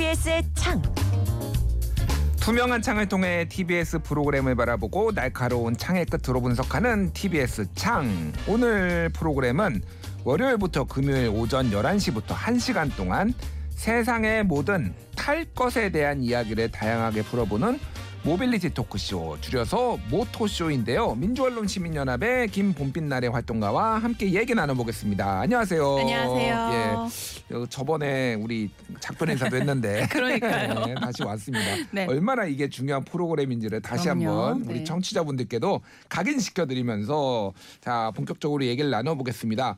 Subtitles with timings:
[0.00, 0.82] TBS의 창.
[2.40, 8.32] 투명한 창을 통해 TBS 프로그램을 바라보고 날카로운 창의 끝으로 분석하는 TBS 창.
[8.46, 9.82] 오늘 프로그램은
[10.24, 13.34] 월요일부터 금요일 오전 11시부터 1시간 동안
[13.68, 17.78] 세상의 모든 탈 것에 대한 이야기를 다양하게 풀어보는
[18.22, 21.14] 모빌리티 토크쇼 줄여서 모토쇼인데요.
[21.14, 25.40] 민주언론 시민연합의 김봄빛나래 활동가와 함께 얘기 나눠보겠습니다.
[25.40, 25.98] 안녕하세요.
[26.00, 27.08] 안녕하세요.
[27.50, 28.68] 예, 어, 저번에 우리
[29.00, 30.86] 작별 인사도 했는데 그러니까요.
[30.86, 31.64] 네, 다시 왔습니다.
[31.92, 32.04] 네.
[32.10, 34.28] 얼마나 이게 중요한 프로그램인지를 다시 그럼요.
[34.30, 34.84] 한번 우리 네.
[34.84, 35.80] 청취자분들께도
[36.10, 39.76] 각인시켜드리면서 자 본격적으로 얘기를 나눠보겠습니다.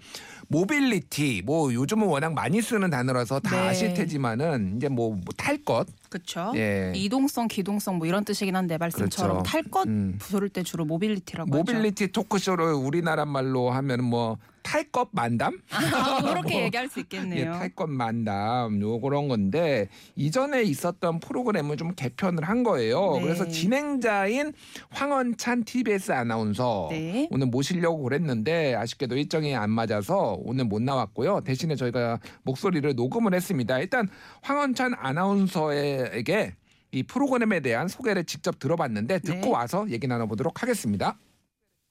[0.48, 3.68] 모빌리티 뭐 요즘은 워낙 많이 쓰는 단어라서 다 네.
[3.68, 6.52] 아실 테지만은 이제 뭐 탈 것, 그렇죠.
[6.56, 6.92] 예.
[6.94, 9.50] 이동성, 기동성 뭐 이런 뜻이긴 한데 말씀처럼 그렇죠.
[9.50, 10.16] 탈것 음.
[10.18, 11.58] 부를 때 주로 모빌리티라고 하죠.
[11.58, 15.60] 모빌리티 토크쇼를 우리나라 말로 하면 뭐 탈것 만담?
[15.70, 17.52] 아, 그렇게 뭐, 얘기할 수 예, 있겠네요.
[17.52, 23.16] 탈것 만담 요 그런 건데 이전에 있었던 프로그램을 좀 개편을 한 거예요.
[23.16, 23.22] 네.
[23.22, 24.52] 그래서 진행자인
[24.90, 27.28] 황원찬 TBS 아나운서 네.
[27.30, 31.40] 오늘 모시려고 그랬는데 아쉽게도 일정이 안 맞아서 오늘 못 나왔고요.
[31.40, 33.78] 대신에 저희가 목소리를 녹음을 했습니다.
[33.80, 34.08] 일단
[34.42, 36.54] 황원찬 아나운서에게
[36.92, 39.50] 이 프로그램에 대한 소개를 직접 들어봤는데 듣고 네.
[39.50, 41.16] 와서 얘기 나눠보도록 하겠습니다.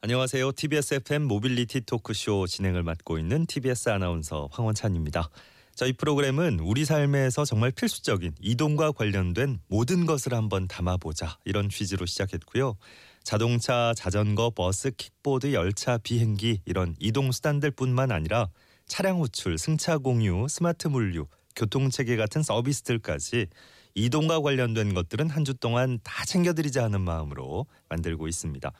[0.03, 0.53] 안녕하세요.
[0.53, 5.29] TBS FM 모빌리티 토크쇼 진행을 맡고 있는 TBS 아나운서 황원찬입니다.
[5.75, 12.77] 저희 프로그램은 우리 삶에서 정말 필수적인 이동과 관련된 모든 것을 한번 담아보자 이런 취지로 시작했고요.
[13.23, 18.49] 자동차, 자전거, 버스, 킥보드, 열차, 비행기 이런 이동 수단들뿐만 아니라
[18.87, 23.45] 차량 호출, 승차 공유, 스마트 물류, 교통 체계 같은 서비스들까지
[23.93, 28.71] 이동과 관련된 것들은 한 주 동안 다 챙겨드리자 하는 마음으로 만들고 있습니다.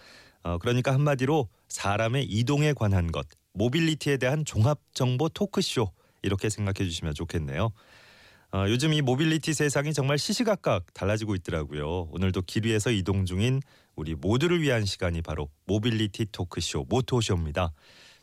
[0.43, 5.91] 어, 그러니까 한마디로 사람의 이동에 관한 것, 모빌리티에 대한 종합 정보 토크쇼
[6.23, 7.71] 이렇게 생각해 주시면 좋겠네요.
[8.53, 12.09] 어, 요즘 이 모빌리티 세상이 정말 시시각각 달라지고 있더라고요.
[12.11, 13.61] 오늘도 길 위에서 이동 중인
[13.95, 17.71] 우리 모두를 위한 시간이 바로 모빌리티 토크쇼 모토쇼입니다.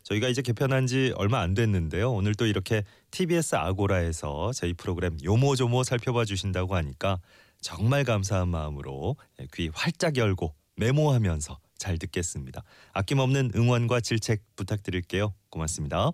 [0.03, 2.11] 저희가 이제 개편한 지 얼마 안 됐는데요.
[2.11, 7.19] 오늘 또 이렇게 TBS 아고라에서 저희 프로그램 요모조모 살펴봐 주신다고 하니까
[7.61, 9.17] 정말 감사한 마음으로
[9.53, 12.63] 귀 활짝 열고 메모하면서 잘 듣겠습니다.
[12.93, 15.33] 아낌없는 응원과 질책 부탁드릴게요.
[15.49, 16.11] 고맙습니다.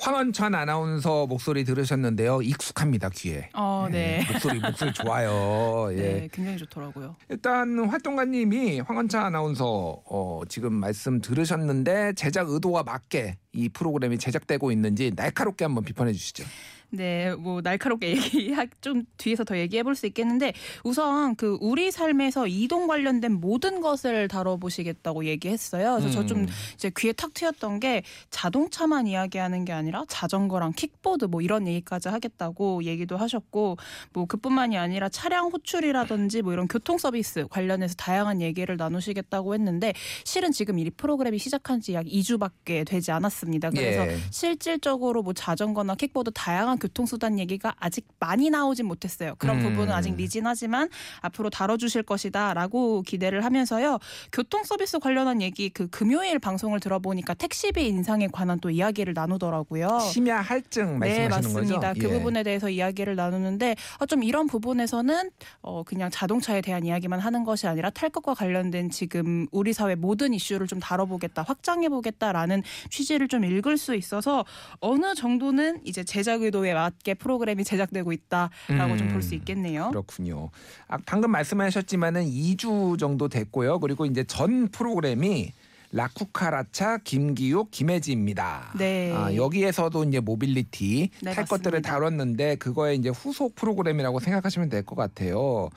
[0.00, 2.40] 황원찬 아나운서 목소리 들으셨는데요.
[2.40, 3.50] 익숙합니다 귀에.
[3.52, 4.24] 어, 네.
[4.26, 5.88] 예, 목소리 목소리 좋아요.
[5.92, 5.96] 예.
[5.96, 7.16] 네, 굉장히 좋더라고요.
[7.28, 15.12] 일단 활동가님이 황원찬 아나운서 어, 지금 말씀 들으셨는데 제작 의도와 맞게 이 프로그램이 제작되고 있는지
[15.14, 16.44] 날카롭게 한번 비판해 주시죠.
[16.90, 20.52] 네, 뭐 날카롭게 얘기 좀 뒤에서 더 얘기해 볼 수 있겠는데
[20.84, 25.96] 우선 그 우리 삶에서 이동 관련된 모든 것을 다뤄보시겠다고 얘기했어요.
[25.98, 26.26] 그래서 저 음.
[26.26, 32.08] 좀 이제 귀에 탁 트였던 게 자동차만 이야기하는 게 아니라 자전거랑 킥보드 뭐 이런 얘기까지
[32.08, 33.76] 하겠다고 얘기도 하셨고
[34.12, 39.92] 뭐 그뿐만이 아니라 차량 호출이라든지 뭐 이런 교통 서비스 관련해서 다양한 얘기를 나누시겠다고 했는데
[40.24, 43.70] 실은 지금 이 프로그램이 시작한 지 약 2주밖에 되지 않았습니다.
[43.70, 44.16] 그래서 예.
[44.30, 49.34] 실질적으로 뭐 자전거나 킥보드 다양한 교통수단 얘기가 아직 많이 나오진 못했어요.
[49.38, 49.62] 그런 음.
[49.62, 50.88] 부분은 아직 미진하지만
[51.20, 53.98] 앞으로 다뤄주실 것이다라고 기대를 하면서요.
[54.32, 60.00] 교통 서비스 관련한 얘기 그 금요일 방송을 들어보니까 택시비 인상에 관한 또 이야기를 나누더라고요.
[60.00, 61.88] 심야 할증 네 말씀하시는 맞습니다.
[61.88, 62.00] 거죠?
[62.00, 62.18] 그 예.
[62.18, 65.30] 부분에 대해서 이야기를 나누는데 어, 좀 이런 부분에서는
[65.62, 70.34] 어, 그냥 자동차에 대한 이야기만 하는 것이 아니라 탈 것과 관련된 지금 우리 사회 모든
[70.34, 74.44] 이슈를 좀 다뤄보겠다, 확장해보겠다라는 취지를 좀 읽을 수 있어서
[74.80, 79.88] 어느 정도는 이제 제작 의도에 맞게 프로그램이 제작되고 있다라고 좀볼수 음, 있겠네요.
[79.90, 80.50] 그렇군요.
[80.88, 83.80] 아, 방금 말씀하셨지만은 2주 정도 됐고요.
[83.80, 85.52] 그리고 이제 전 프로그램이
[85.92, 88.74] 라쿠카라차 김기욱 김혜지입니다.
[88.78, 89.12] 네.
[89.12, 91.90] 아, 여기에서도 이제 모빌리티 네, 탈 것들을 맞습니다.
[91.90, 95.68] 다뤘는데 그거의 이제 후속 프로그램이라고 생각하시면 될 것 같아요.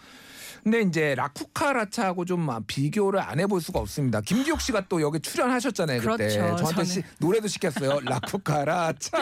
[0.63, 4.21] 근데 이제 라쿠카라차하고 좀 아, 비교를 안 해볼 수가 없습니다.
[4.21, 6.27] 김기욱 씨가 또 여기 출연하셨잖아요 그때.
[6.29, 6.55] 그렇죠.
[6.57, 6.83] 저한테.
[6.85, 7.99] 시- 노래도 시켰어요.
[8.05, 9.17] 라쿠카라차.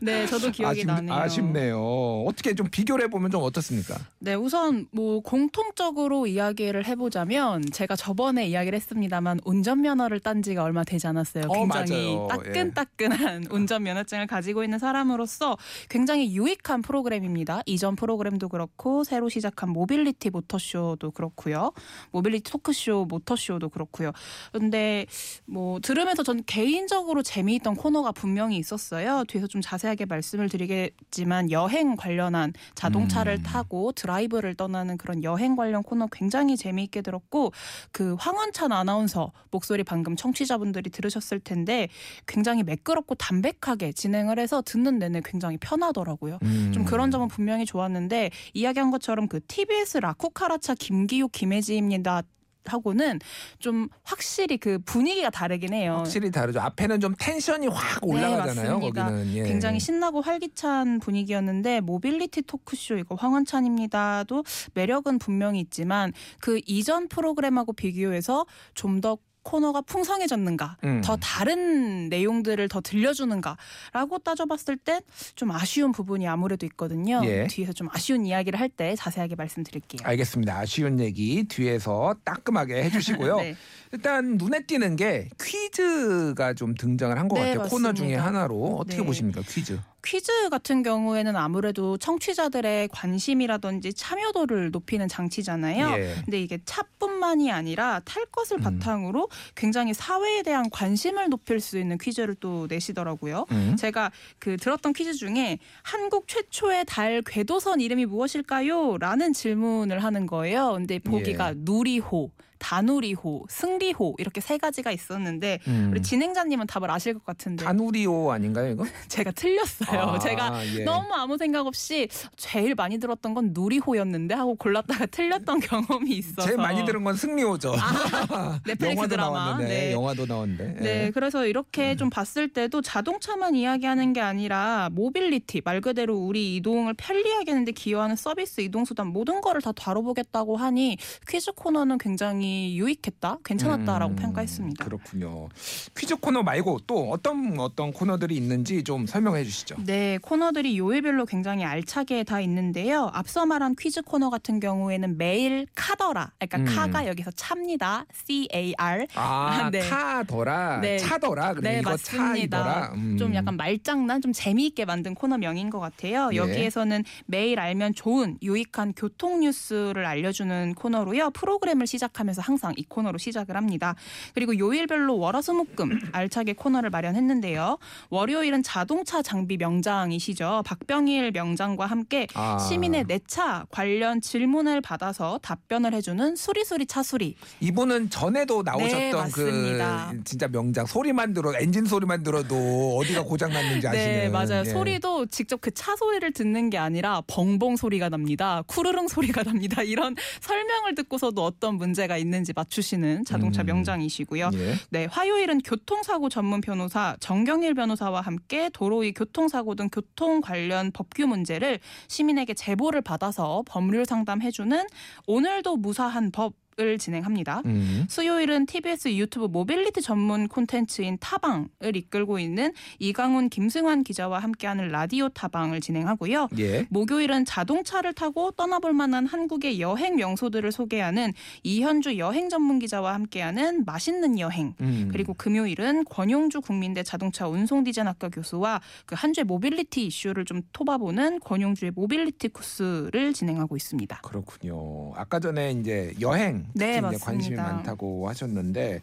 [0.00, 1.14] 네, 저도 기억이 아쉽, 나네요.
[1.14, 2.24] 아쉽네요.
[2.26, 3.96] 어떻게 좀 비교를 해보면 좀 어떻습니까?
[4.18, 11.06] 네, 우선 뭐 공통적으로 이야기를 해보자면 제가 저번에 이야기를 했습니다만 운전면허를 딴 지가 얼마 되지
[11.06, 11.44] 않았어요.
[11.48, 12.28] 어, 굉장히 맞아요.
[12.28, 15.56] 따끈따끈한 운전면허증을 가지고 있는 사람으로서
[15.88, 17.62] 굉장히 유익한 프로그램입니다.
[17.66, 21.72] 이전 프로그램도 그렇고 새로 시작한 모빌리티 모터쇼 토크쇼도 그렇고요.
[22.10, 24.12] 모빌리티 토크쇼, 모터쇼도 그렇고요.
[24.52, 25.06] 근데
[25.46, 29.24] 뭐 들으면서 전 개인적으로 재미있던 코너가 분명히 있었어요.
[29.28, 33.42] 뒤에서 좀 자세하게 말씀을 드리겠지만 여행 관련한 자동차를 음.
[33.42, 37.52] 타고 드라이브를 떠나는 그런 여행 관련 코너 굉장히 재미있게 들었고
[37.92, 41.88] 그 황원찬 아나운서 목소리 방금 청취자분들이 들으셨을 텐데
[42.26, 46.38] 굉장히 매끄럽고 담백하게 진행을 해서 듣는 내내 굉장히 편하더라고요.
[46.42, 46.72] 음.
[46.74, 52.22] 좀 그런 점은 분명히 좋았는데 이야기한 것처럼 그 TBS 라쿠카라차 김기욱 김혜지입니다.
[52.64, 53.18] 하고는
[53.58, 55.96] 좀 확실히 그 분위기가 다르긴 해요.
[55.98, 56.60] 확실히 다르죠.
[56.60, 58.78] 앞에는 좀 텐션이 확 올라가잖아요.
[58.78, 58.80] 네.
[58.80, 59.42] 거기는 예.
[59.44, 68.46] 굉장히 신나고 활기찬 분위기였는데 모빌리티 토크쇼 이거 황원찬입니다도 매력은 분명히 있지만 그 이전 프로그램하고 비교해서
[68.74, 71.00] 좀더 코너가 풍성해졌는가 음.
[71.04, 77.20] 더 다른 내용들을 더 들려주는가라고 따져봤을 땐좀 아쉬운 부분이 아무래도 있거든요.
[77.24, 77.46] 예.
[77.48, 80.00] 뒤에서 좀 아쉬운 이야기를 할 때 자세하게 말씀드릴게요.
[80.02, 80.58] 알겠습니다.
[80.58, 83.36] 아쉬운 얘기 뒤에서 따끔하게 해주시고요.
[83.42, 83.54] 네.
[83.92, 87.68] 일단 눈에 띄는 게 퀴즈가 좀 등장을 한것 네, 같아요.
[87.68, 88.26] 코너 중에 맞습니다.
[88.26, 89.04] 하나로 어떻게 네.
[89.04, 89.78] 보십니까 퀴즈?
[90.04, 95.92] 퀴즈 같은 경우에는 아무래도 청취자들의 관심이라든지 참여도를 높이는 장치잖아요.
[95.96, 96.14] 예.
[96.24, 98.62] 근데 이게 차뿐만이 아니라 탈 것을 음.
[98.62, 103.46] 바탕으로 굉장히 사회에 대한 관심을 높일 수 있는 퀴즈를 또 내시더라고요.
[103.52, 103.76] 음.
[103.78, 108.98] 제가 그 들었던 퀴즈 중에 한국 최초의 달 궤도선 이름이 무엇일까요?
[108.98, 110.72] 라는 질문을 하는 거예요.
[110.72, 111.54] 근데 보기가 예.
[111.56, 112.30] 누리호,
[112.62, 115.88] 다누리호, 승리호 이렇게 세 가지가 있었는데 음.
[115.90, 118.84] 우리 진행자님은 답을 아실 것 같은데 다누리오 아닌가요 이거?
[119.08, 120.00] 제가 틀렸어요.
[120.00, 120.84] 아, 제가 예.
[120.84, 126.56] 너무 아무 생각 없이 제일 많이 들었던 건 누리호였는데 하고 골랐다가 틀렸던 경험이 있어서 제일
[126.56, 127.74] 많이 들은 건 승리호죠.
[128.64, 129.38] 넷플릭스 영화도 드라마.
[129.38, 129.92] 나왔는데 네.
[129.92, 130.76] 영화도 나왔는데.
[130.80, 131.10] 네, 예.
[131.10, 137.50] 그래서 이렇게 좀 봤을 때도 자동차만 이야기하는 게 아니라 모빌리티 말 그대로 우리 이동을 편리하게
[137.50, 140.96] 하는데 기여하는 서비스 이동 수단 모든 거를 다 다뤄보겠다고 하니
[141.28, 144.84] 퀴즈 코너는 굉장히 유익했다, 괜찮았다라고 음, 평가했습니다.
[144.84, 145.48] 그렇군요.
[145.96, 149.76] 퀴즈 코너 말고 또 어떤 어떤 코너들이 있는지 좀 설명해 주시죠.
[149.84, 153.10] 네, 코너들이 요일별로 굉장히 알차게 다 있는데요.
[153.12, 156.76] 앞서 말한 퀴즈 코너 같은 경우에는 매일 카더라, 그러니까 음.
[156.76, 158.04] 카가 여기서 차입니다.
[158.12, 159.06] C A R.
[159.14, 159.80] 아, 네.
[159.80, 160.98] 카더라, 네.
[160.98, 161.54] 차더라.
[161.54, 162.92] 그래 네, 이거 맞습니다.
[162.94, 163.16] 음.
[163.18, 166.30] 좀 약간 말장난, 좀 재미있게 만든 코너명인 것 같아요.
[166.32, 166.36] 예.
[166.36, 171.30] 여기에서는 매일 알면 좋은 유익한 교통 뉴스를 알려주는 코너로요.
[171.30, 173.94] 프로그램을 시작하면서 항상 이 코너로 시작을 합니다.
[174.34, 177.78] 그리고 요일별로 월화수목금 알차게 코너를 마련했는데요.
[178.10, 180.62] 월요일은 자동차 장비 명장이시죠.
[180.66, 182.58] 박병일 명장과 함께 아.
[182.58, 187.36] 시민의 내 차 관련 질문을 받아서 답변을 해주는 수리수리 차수리.
[187.60, 189.32] 이분은 전에도 나오셨던 네.
[189.32, 194.06] 그 진짜 명장 소리만 들어 엔진 소리만 들어도 어디가 고장 났는지 아시는.
[194.06, 194.60] 네, 맞아요.
[194.60, 194.70] 예.
[194.70, 198.62] 소리도 직접 그 차 소리를 듣는 게 아니라 벙벙 소리가 납니다.
[198.66, 199.82] 쿠르릉 소리가 납니다.
[199.82, 203.66] 이런 설명을 듣고서도 어떤 문제가 있는 지 맞추시는 자동차 음.
[203.66, 204.50] 명장이시고요.
[204.54, 204.74] 예.
[204.90, 211.26] 네, 화요일은 교통사고 전문 변호사 정경일 변호사와 함께 도로 위 교통사고 등 교통 관련 법규
[211.26, 214.86] 문제를 시민에게 제보를 받아서 법률 상담해주는
[215.26, 217.62] 오늘도 무사한 법 을 진행합니다.
[217.66, 218.06] 음.
[218.08, 225.80] 수요일은 TBS 유튜브 모빌리티 전문 콘텐츠인 타방을 이끌고 있는 이강훈, 김승환 기자와 함께하는 라디오 타방을
[225.80, 226.48] 진행하고요.
[226.58, 226.86] 예.
[226.90, 231.32] 목요일은 자동차를 타고 떠나볼 만한 한국의 여행 명소들을 소개하는
[231.62, 234.74] 이현주 여행 전문 기자와 함께하는 맛있는 여행.
[234.80, 235.08] 음.
[235.12, 241.38] 그리고 금요일은 권용주 국민대 자동차 운송 디자인학과 교수와 그 한 주의 모빌리티 이슈를 좀 톺아보는
[241.40, 244.20] 권용주의 모빌리티 코스를 진행하고 있습니다.
[244.22, 245.12] 그렇군요.
[245.14, 247.24] 아까 전에 이제 여행 특히 네, 이제 맞습니다.
[247.24, 249.02] 관심이 많다고 하셨는데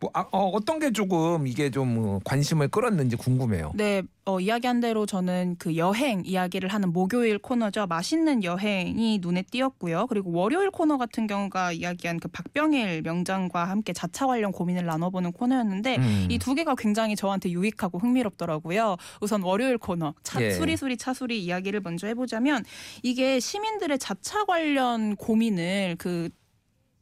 [0.00, 3.72] 뭐 아, 어떤 게 조금 이게 좀 어, 관심을 끌었는지 궁금해요.
[3.74, 7.86] 네, 어, 이야기한 대로 저는 그 여행 이야기를 하는 목요일 코너죠.
[7.86, 10.06] 맛있는 여행이 눈에 띄었고요.
[10.08, 15.96] 그리고 월요일 코너 같은 경우가 이야기한 그 박병일 명장과 함께 자차 관련 고민을 나눠보는 코너였는데
[15.96, 16.28] 음.
[16.28, 18.96] 이두 개가 굉장히 저한테 유익하고 흥미롭더라고요.
[19.20, 20.50] 우선 월요일 코너 차, 예.
[20.50, 22.64] 수리수리 차수리 이야기를 먼저 해보자면
[23.02, 26.30] 이게 시민들의 자차 관련 고민을 그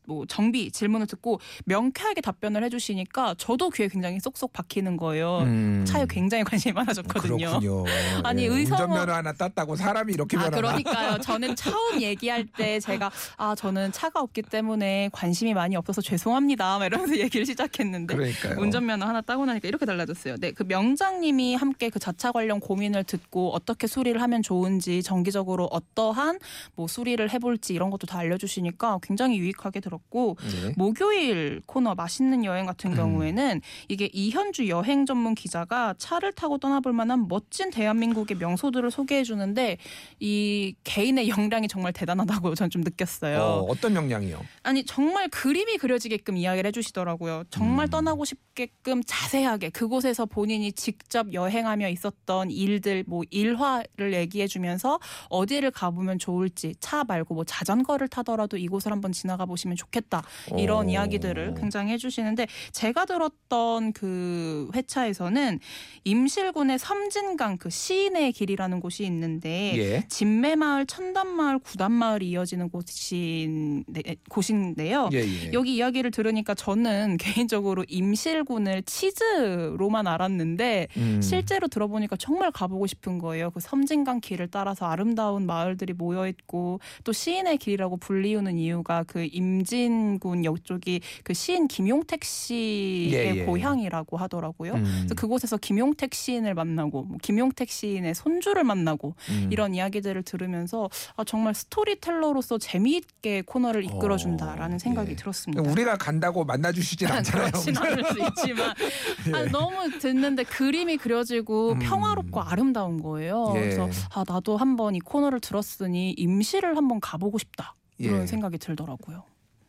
[0.07, 5.39] 뭐 정비 질문을 듣고 명쾌하게 답변을 해주시니까 저도 귀에 굉장히 쏙쏙 박히는 거예요.
[5.41, 5.85] 음.
[5.87, 7.37] 차에 굉장히 관심이 많아졌거든요.
[7.37, 7.85] 그렇군요.
[8.25, 8.49] 아니, 예.
[8.49, 10.57] 의성어- 운전면허 하나 땄다고 사람이 이렇게 아 변하나?
[10.57, 11.19] 그러니까요.
[11.25, 16.79] 저는 처음 얘기할 때 제가 아 저는 차가 없기 때문에 관심이 많이 없어서 죄송합니다.
[16.79, 18.61] 막 이러면서 얘기를 시작했는데 그러니까요.
[18.61, 20.37] 운전면허 하나 따고 나니까 이렇게 달라졌어요.
[20.37, 26.39] 네, 그 명장님이 함께 그 자차 관련 고민을 듣고 어떻게 수리를 하면 좋은지 정기적으로 어떠한
[26.75, 29.94] 뭐 수리를 해볼지 이런 것도 다 알려주시니까 굉장히 유익하게 들었.
[29.95, 30.75] 들었고 네.
[30.77, 32.97] 목요일 코너 맛있는 여행 같은 음.
[32.97, 39.79] 경우에는 이게 이현주 여행 전문 기자가 차를 타고 떠나볼 만한 멋진 대한민국의 명소들을 소개해 주는데
[40.21, 43.39] 이 개인의 역량이 정말 대단하다고 저는 좀 느꼈어요.
[43.39, 44.45] 어, 어떤 명량이요?
[44.63, 47.45] 아니 정말 그림이 그려지게끔 이야기를 해주시더라고요.
[47.51, 47.91] 정말 음.
[47.91, 54.99] 떠나고 싶게끔 자세하게 그곳에서 본인이 직접 여행하며 있었던 일들, 뭐 일화를 얘기해주면서
[55.29, 60.23] 어디를 가보면 좋을지 차 말고 뭐 자전거를 타더라도 이곳을 한번 지나가 보시면 좋 겠다
[60.57, 60.91] 이런 어.
[60.91, 65.61] 이야기들을 굉장히 해주시는데 제가 들었던 그 회차에서는
[66.05, 70.09] 임실군의 섬진강 그 시인의 길이라는 곳이 있는데 예.
[70.09, 73.85] 진매마을, 천단마을, 구단마을이 이어지는 곳인,
[74.29, 75.09] 곳인데요.
[75.13, 75.53] 예, 예.
[75.53, 81.21] 여기 이야기를 들으니까 저는 개인적으로 임실군을 치즈로만 알았는데 음.
[81.23, 83.51] 실제로 들어보니까 정말 가보고 싶은 거예요.
[83.51, 89.74] 그 섬진강 길을 따라서 아름다운 마을들이 모여 있고 또 시인의 길이라고 불리우는 이유가 그 임진
[90.21, 93.45] 군 이쪽이 그 시인 김용택 씨의 예, 예.
[93.45, 94.75] 고향이라고 하더라고요.
[94.75, 94.85] 음.
[94.85, 99.49] 그래서 그곳에서 김용택 시인을 만나고 뭐 김용택 시인의 손주를 만나고 음.
[99.51, 105.17] 이런 이야기들을 들으면서 아, 정말 스토리텔러로서 재미있게 코너를 이끌어준다라는 어, 생각이 예.
[105.17, 105.63] 들었습니다.
[105.63, 107.51] 우리가 간다고 만나주시진 않잖아요.
[107.51, 108.75] 그렇진 않을 수 있지만
[109.29, 109.33] 예.
[109.35, 111.79] 아, 너무 듣는데 그림이 그려지고 음.
[111.81, 113.53] 평화롭고 아름다운 거예요.
[113.57, 113.61] 예.
[113.61, 117.75] 그래서 아 나도 한번 이 코너를 들었으니 임시를 한번 가보고 싶다.
[117.99, 118.27] 이런 예.
[118.27, 119.25] 생각이 들더라고요.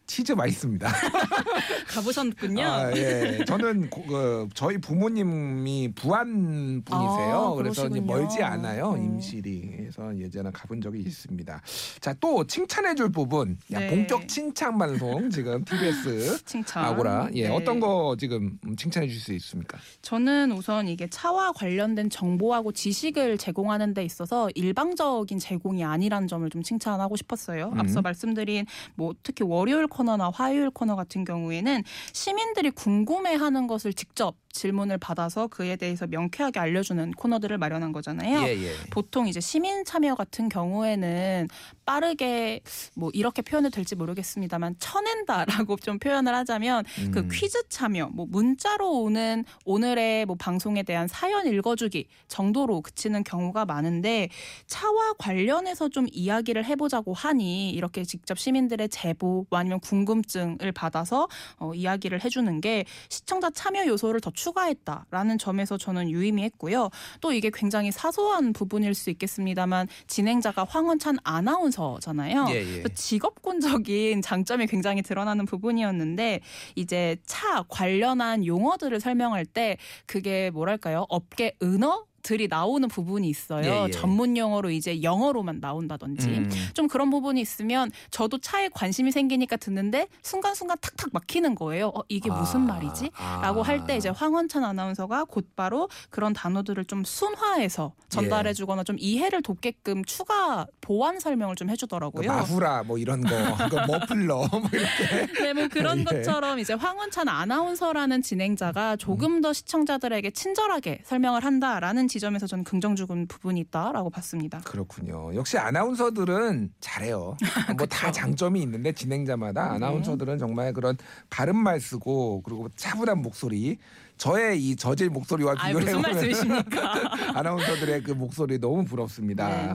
[0.07, 0.87] 치즈 맛있습니다.
[1.87, 2.61] 가보셨군요.
[2.63, 3.43] 아, 예.
[3.45, 7.51] 저는 고- 그 저희 부모님이 부안 분이세요.
[7.51, 7.89] 아, 그래서.
[7.89, 8.91] 멀지 않아요.
[8.93, 9.03] 음.
[9.15, 9.73] 임실이.
[9.77, 11.61] 그래서 예전에 가본 적이 있습니다.
[12.01, 13.57] 자, 또 칭찬해줄 부분.
[13.71, 13.89] 야, 네.
[13.89, 16.85] 본격 칭찬 방송 지금 TBS 칭찬.
[16.85, 17.29] 아고라.
[17.33, 17.53] 예, 네.
[17.55, 19.77] 어떤 거 지금 음, 칭찬해 줄 수 있습니까?
[20.03, 26.61] 저는 우선 이게 차와 관련된 정보하고 지식을 제공하는 데 있어서 일방적인 제공이 아니라는 점을 좀
[26.61, 27.71] 칭찬하고 싶었어요.
[27.73, 27.79] 음.
[27.79, 34.97] 앞서 말씀드린 뭐 특히 월요일 코너나 화요일 코너 같은 경우에는 시민들이 궁금해하는 것을 직접 질문을
[34.97, 38.47] 받아서 그에 대해서 명쾌하게 알려주는 코너들을 마련한 거잖아요.
[38.47, 38.71] 예, 예.
[38.89, 41.49] 보통 이제 시민 참여 같은 경우에는
[41.85, 42.61] 빠르게
[42.95, 47.29] 뭐 이렇게 표현을 될지 모르겠습니다만 쳐낸다라고 좀 표현을 하자면 그 음.
[47.31, 54.29] 퀴즈 참여, 뭐 문자로 오는 오늘의 뭐 방송에 대한 사연 읽어주기 정도로 그치는 경우가 많은데
[54.67, 61.73] 차와 관련해서 좀 이야기를 해보자고 하니 이렇게 직접 시민들의 제보 뭐 아니면 궁금증을 받아서 어,
[61.73, 66.89] 이야기를 해주는 게 시청자 참여 요소를 더 추가했다라는 점에서 저는 유의미했고요.
[67.21, 72.47] 또 이게 굉장히 사소한 부분일 수 있겠습니다만 진행자가 황원찬 아나운서잖아요.
[72.49, 72.83] 예, 예.
[72.93, 76.41] 직업군적인 장점이 굉장히 드러나는 부분이었는데
[76.75, 83.65] 이제 차 관련한 용어들을 설명할 때 그게 뭐랄까요 업계 은어 들이 나오는 부분이 있어요.
[83.65, 83.91] 예, 예.
[83.91, 86.49] 전문 용어로 이제 영어로만 나온다든지 음.
[86.73, 91.89] 좀 그런 부분이 있으면 저도 차에 관심이 생기니까 듣는데 순간순간 탁탁 막히는 거예요.
[91.89, 93.11] 어, 이게 무슨 아, 말이지?
[93.15, 93.41] 아.
[93.43, 99.43] 라고 할 때 이제 황원찬 아나운서가 곧바로 그런 단어들을 좀 순화해서 전달해 주거나 좀 이해를
[99.43, 102.27] 돕게끔 추가 보완 설명을 좀그 해주더라고요.
[102.27, 103.29] 마후라 뭐 이런 거,
[103.69, 105.33] 그 머플러 뭐 이렇게.
[105.43, 106.03] 네, 뭐 그런 예.
[106.03, 113.59] 것처럼 이제 황원찬 아나운서라는 진행자가 조금 더 시청자들에게 친절하게 설명을 한다라는 지점에서 저는 긍정적인 부분이
[113.59, 114.61] 있다라고 봤습니다.
[114.63, 115.35] 그렇군요.
[115.35, 117.35] 역시 아나운서들은 잘해요.
[117.77, 119.75] 뭐 다 장점이 있는데 진행자마다 네.
[119.75, 120.97] 아나운서들은 정말 그런
[121.29, 123.77] 바른 말 쓰고 그리고 차분한 목소리.
[124.17, 126.93] 저의 이 저질 목소리와 아, 비교를 무슨 말씀이십니까?
[127.37, 129.47] 아나운서들의 그 목소리 너무 부럽습니다.
[129.49, 129.73] 네.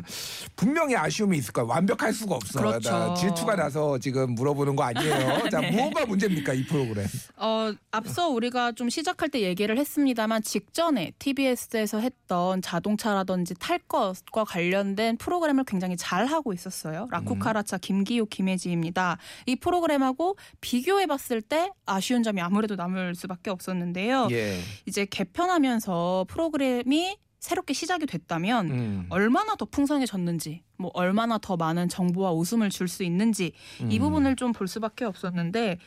[0.57, 1.69] 분명히 아쉬움이 있을 거예요.
[1.69, 2.65] 완벽할 수가 없어요.
[2.65, 2.91] 그렇죠.
[2.91, 5.49] 나 질투가 나서 지금 물어보는 거 아니에요.
[5.51, 5.71] 자, 네.
[5.71, 7.07] 뭐가 문제입니까 이 프로그램?
[7.37, 15.19] 어, 앞서 우리가 좀 시작할 때 얘기를 했습니다만 직전에 TBS에서 했던 자동차라든지 탈 것과 관련된
[15.19, 17.09] 프로그램을 굉장히 잘 하고 있었어요.
[17.11, 19.19] 라쿠카라차 김기호 김혜지입니다.
[19.47, 24.30] 이 프로그램하고 비교해 봤을 때 아쉬운 점이 아무래도 남을 수밖에 없었는데요.
[24.33, 24.59] 예.
[24.87, 29.07] 이제 개편하면서 프로그램이 새롭게 시작이 됐다면 음.
[29.09, 33.53] 얼마나 더 풍성해졌는지, 뭐 얼마나 더 많은 정보와 웃음을 줄 수 있는지
[33.89, 33.99] 이 음.
[33.99, 35.79] 부분을 좀 볼 수밖에 없었는데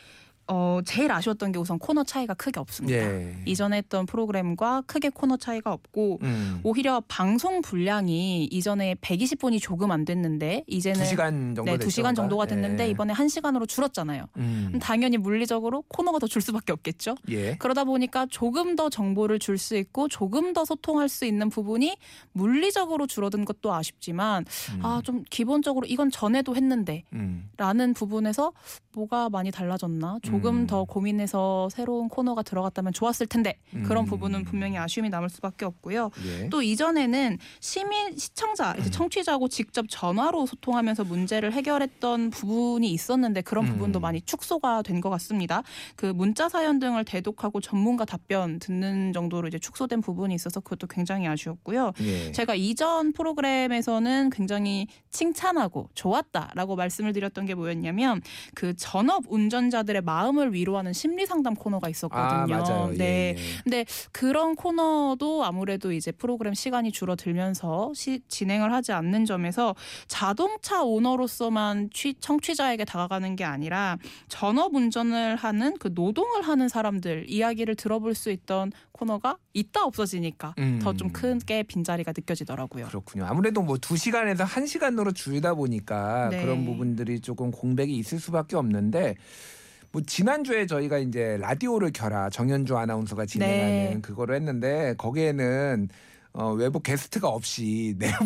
[0.48, 2.98] 어 제일 아쉬웠던 게 우선 코너 차이가 크게 없습니다.
[2.98, 3.38] 예.
[3.46, 6.60] 이전에 했던 프로그램과 크게 코너 차이가 없고 음.
[6.64, 11.88] 오히려 방송 분량이 이전에 120분이 조금 안 됐는데 이제는 두 시간 정도 네, 됐죠.
[11.88, 12.90] 2시간 정도가 됐는데 예.
[12.90, 14.26] 이번에 1시간으로 줄었잖아요.
[14.38, 14.80] 음.
[14.82, 17.16] 당연히 물리적으로 코너가 더 줄 수밖에 없겠죠.
[17.30, 17.56] 예.
[17.56, 21.96] 그러다 보니까 조금 더 정보를 줄 수 있고 조금 더 소통할 수 있는 부분이
[22.34, 24.46] 물리적으로 줄어든 것도 아쉽지만
[24.76, 24.86] 음.
[24.86, 27.50] 아좀 기본적으로 이건 전에도 했는데 음.
[27.58, 28.52] 라는 부분에서
[28.94, 30.68] 뭐가 많이 달라졌나 조금 음.
[30.68, 34.06] 더 고민해서 새로운 코너가 들어갔다면 좋았을 텐데 그런 음.
[34.06, 36.10] 부분은 분명히 아쉬움이 남을 수밖에 없고요.
[36.26, 36.50] 예.
[36.50, 44.00] 또 이전에는 시민 시청자 이제 청취자하고 직접 전화로 소통하면서 문제를 해결했던 부분이 있었는데 그런 부분도
[44.00, 44.02] 음.
[44.02, 45.64] 많이 축소가 된 것 같습니다.
[45.98, 51.28] 그 문자 사연 등을 대독하고 전문가 답변 듣는 정도로 이제 축소된 부분이 있어서 그것도 굉장히
[51.28, 51.92] 아쉬웠고요.
[52.00, 52.32] 예.
[52.32, 58.22] 제가 이전 프로그램에서는 굉장히 칭찬하고 좋았다라고 말씀을 드렸던 게 뭐였냐면
[58.56, 62.56] 그 전업 운전자들의 마음 을 위로하는 심리 상담 코너가 있었거든요.
[62.56, 62.90] 아.
[62.98, 63.36] 네.
[63.36, 63.62] 예, 예.
[63.64, 69.76] 근데 그런 코너도 아무래도 이제 프로그램 시간이 줄어들면서 시- 진행을 하지 않는 점에서
[70.08, 73.98] 자동차 오너로서만 취, 청취자에게 다가가는 게 아니라
[74.30, 80.80] 전업 운전을 하는 그 노동을 하는 사람들 이야기를 들어볼 수 있던 코너가 있다 없어지니까 음.
[80.82, 82.86] 더좀 크게 빈자리가 느껴지더라고요.
[82.88, 83.26] 그렇군요.
[83.26, 86.42] 아무래도 뭐 두 시간에서 한 시간으로 줄이다 보니까 네.
[86.42, 89.16] 그런 부분들이 조금 공백이 있을 수밖에 없는데
[89.94, 94.00] 뭐 지난주에 저희가 이제 라디오를 켜라 정현주 아나운서가 진행하는 네.
[94.02, 95.88] 그거를 했는데 거기에는
[96.34, 98.26] 어, 외부 게스트가 없이 내부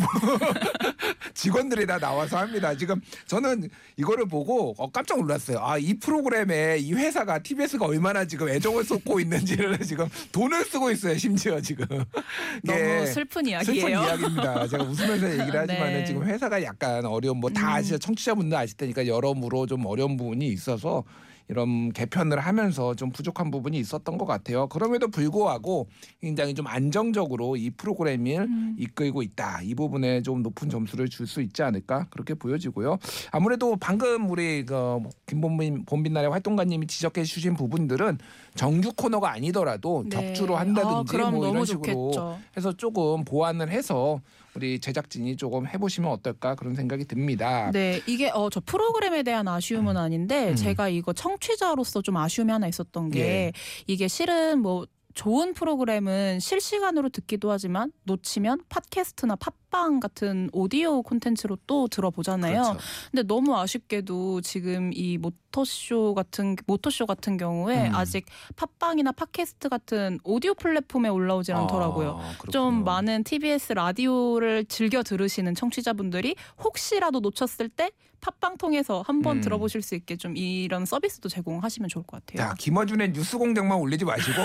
[1.34, 2.74] 직원들이 다 나와서 합니다.
[2.74, 5.60] 지금 저는 이거를 보고 어, 깜짝 놀랐어요.
[5.60, 11.18] 아, 이 프로그램에 이 회사가 TBS가 얼마나 지금 애정을 쏟고 있는지를 지금 돈을 쓰고 있어요.
[11.18, 11.86] 심지어 지금.
[12.64, 13.06] 너무 예.
[13.08, 13.90] 슬픈 슬픈 이야기예요.
[13.90, 14.68] 이야기입니다.
[14.70, 16.06] 제가 웃으면서 얘기를 하지만 네.
[16.06, 17.68] 지금 회사가 약간 어려운 뭐다 음.
[17.74, 21.04] 아시죠 청취자분들 아실 테니까 여러모로 좀 어려운 부분이 있어서
[21.50, 24.68] 이런 개편을 하면서 좀 부족한 부분이 있었던 것 같아요.
[24.68, 25.88] 그럼에도 불구하고
[26.20, 28.76] 굉장히 좀 안정적으로 이 프로그램을 음.
[28.78, 29.62] 이끌고 있다.
[29.62, 32.98] 이 부분에 좀 높은 점수를 줄 수 있지 않을까 그렇게 보여지고요.
[33.32, 38.18] 아무래도 방금 우리 그 김본빈 본빛날의 활동가님이 지적해 주신 부분들은
[38.56, 40.16] 정규 코너가 아니더라도 네.
[40.16, 42.40] 격주로 아, 한다든지 그럼 뭐 이런 식으로 좋겠죠.
[42.56, 44.22] 해서 조금 보완을 해서
[44.58, 47.70] 우리 제작진이 조금 해보시면 어떨까 그런 생각이 듭니다.
[47.72, 50.56] 네, 이게 어, 저 프로그램에 대한 아쉬움은 아닌데 음.
[50.56, 53.52] 제가 이거 청취자로서 좀 아쉬움이 하나 있었던 게 예.
[53.86, 61.88] 이게 실은 뭐 좋은 프로그램은 실시간으로 듣기도 하지만 놓치면 팟캐스트나 팟빵 같은 오디오 콘텐츠로 또
[61.88, 62.62] 들어보잖아요.
[62.62, 62.80] 그렇죠.
[63.10, 67.96] 근데 너무 아쉽게도 지금 이 모터쇼 같은 모터쇼 같은 경우에 음.
[67.96, 72.20] 아직 팟빵이나 팟캐스트 같은 오디오 플랫폼에 올라오질 않더라고요.
[72.22, 72.52] 아.
[72.52, 77.90] 좀 많은 TBS 라디오를 즐겨 들으시는 청취자분들이 혹시라도 놓쳤을 때
[78.22, 79.42] 팟빵 통해서 한번 음.
[79.42, 82.50] 들어보실 수 있게 좀 이런 서비스도 제공하시면 좋을 것 같아요.
[82.50, 84.42] 자 김어준의 뉴스 공장만 올리지 마시고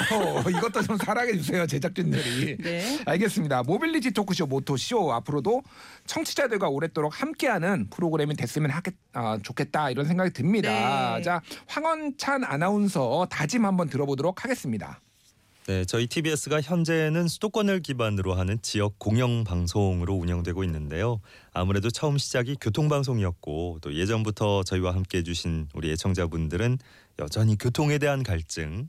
[0.62, 2.56] 이것도 좀 사랑해 주세요 제작진들이.
[2.62, 3.00] 네.
[3.04, 3.64] 알겠습니다.
[3.64, 5.62] 모빌리티 토크쇼 모토쇼 앞으로도
[6.06, 11.16] 청취자들과 오래도록 함께하는 프로그램이 됐으면 하겠, 아, 좋겠다 이런 생각이 듭니다.
[11.16, 11.22] 네.
[11.22, 15.00] 자 황원찬 아나운서 다짐 한번 들어보도록 하겠습니다.
[15.66, 21.20] 네, 저희 TBS가 현재는 수도권을 기반으로 하는 지역 공영 방송으로 운영되고 있는데요.
[21.52, 26.78] 아무래도 처음 시작이 교통 방송이었고 또 예전부터 저희와 함께 해 주신 우리 애청자분들은
[27.20, 28.88] 여전히 교통에 대한 갈증,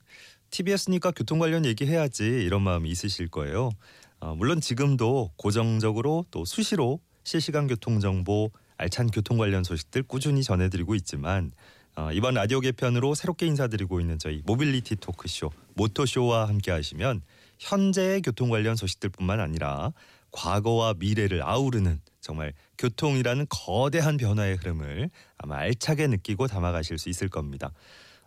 [0.54, 3.72] TBS니까 교통 관련 얘기해야지 이런 마음이 있으실 거예요.
[4.20, 10.94] 어, 물론 지금도 고정적으로 또 수시로 실시간 교통 정보, 알찬 교통 관련 소식들 꾸준히 전해드리고
[10.96, 11.52] 있지만
[11.96, 17.24] 어, 이번 라디오 개편으로 새롭게 인사드리고 있는 저희 모빌리티 토크쇼 모토쇼와 함께 하시면
[17.58, 19.92] 현재의 교통 관련 소식들뿐만 아니라
[20.32, 27.72] 과거와 미래를 아우르는 정말 교통이라는 거대한 변화의 흐름을 아마 알차게 느끼고 담아가실 수 있을 겁니다.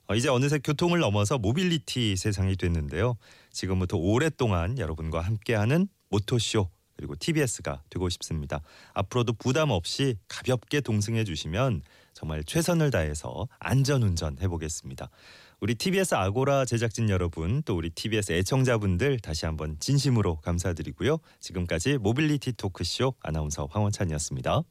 [0.09, 3.17] 어, 이제 어느새 교통을 넘어서 모빌리티 세상이 됐는데요.
[3.51, 8.63] 지금부터 오랫동안 여러분과 함께하는 모토쇼 그리고 TBS가 되고 싶습니다.
[8.95, 11.83] 앞으로도 부담 없이 가볍게 동승해 주시면
[12.15, 15.11] 정말 최선을 다해서 안전운전 해보겠습니다.
[15.61, 21.19] 우리 TBS 아고라 제작진 여러분 또 우리 TBS 애청자분들 다시 한번 진심으로 감사드리고요.
[21.41, 24.63] 지금까지 모빌리티 토크쇼 아나운서 황원찬이었습니다.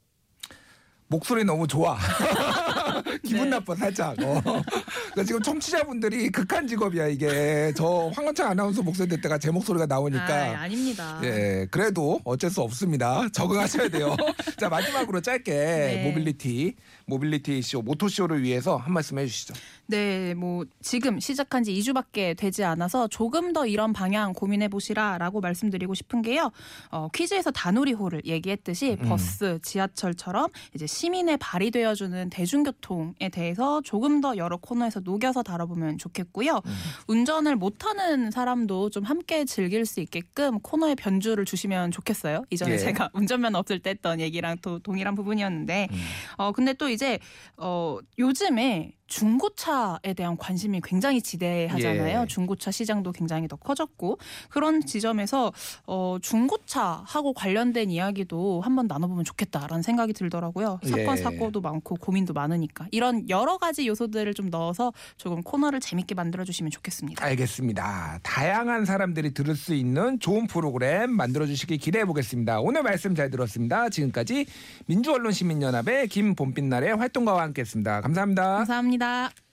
[1.08, 1.98] 목소리 너무 좋아.
[3.26, 3.50] 기분 네.
[3.52, 4.16] 나빠 살짝.
[4.22, 4.42] 어.
[4.42, 7.74] 그러니까 지금 청취자분들이 극한 직업이야 이게.
[7.76, 10.26] 저 황원찬 아나운서 목소리 듣다가 제 목소리가 나오니까.
[10.26, 11.20] 아, 아닙니다.
[11.24, 13.28] 예, 그래도 어쩔 수 없습니다.
[13.34, 14.16] 적응하셔야 돼요.
[14.58, 16.04] 자 마지막으로 짧게 네.
[16.08, 16.76] 모빌리티
[17.08, 19.54] 모빌리티 쇼 모토 쇼를 위해서 한 말씀 해주시죠.
[19.88, 25.94] 네, 뭐 지금 시작한 지 2주밖에 되지 않아서 조금 더 이런 방향 고민해 보시라라고 말씀드리고
[25.94, 26.52] 싶은 게요.
[26.90, 29.10] 어, 퀴즈에서 다누리호를 얘기했듯이 음.
[29.10, 35.98] 버스, 지하철처럼 이제 시민의 발이 되어주는 대중교통 에 대해서 조금 더 여러 코너에서 녹여서 다뤄보면
[35.98, 36.62] 좋겠고요.
[36.66, 36.72] 음.
[37.08, 42.44] 운전을 못하는 사람도 좀 함께 즐길 수 있게끔 코너에 변주를 주시면 좋겠어요.
[42.50, 42.78] 이전에 예.
[42.78, 45.98] 제가 운전면허 없을 때 했던 얘기랑 또 동일한 부분이었는데 음.
[46.38, 47.20] 어 근데 또 이제
[47.58, 52.22] 어 요즘에 중고차에 대한 관심이 굉장히 지대하잖아요.
[52.22, 52.26] 예.
[52.28, 54.18] 중고차 시장도 굉장히 더 커졌고
[54.50, 55.54] 그런 지점에서
[55.86, 60.80] 어, 중고차하고 관련된 이야기도 한번 나눠보면 좋겠다라는 생각이 들더라고요.
[60.84, 61.22] 사건 예.
[61.22, 66.72] 사고도 많고 고민도 많으니까 이런 여러 가지 요소들을 좀 넣어서 조금 코너를 재밌게 만들어 주시면
[66.72, 67.24] 좋겠습니다.
[67.24, 68.20] 알겠습니다.
[68.24, 72.60] 다양한 사람들이 들을 수 있는 좋은 프로그램 만들어 주시길 기대해 보겠습니다.
[72.60, 73.90] 오늘 말씀 잘 들었습니다.
[73.90, 74.46] 지금까지
[74.88, 78.02] 민주언론시민연합의 김봄빛날의 활동가와 함께했습니다.
[78.02, 78.60] 감사합니다.
[78.98, 79.45] 감사합니다.